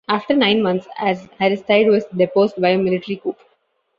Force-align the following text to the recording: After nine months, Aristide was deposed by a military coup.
After 0.07 0.33
nine 0.33 0.63
months, 0.63 0.87
Aristide 0.99 1.89
was 1.89 2.05
deposed 2.05 2.59
by 2.59 2.69
a 2.69 2.77
military 2.79 3.17
coup. 3.17 3.35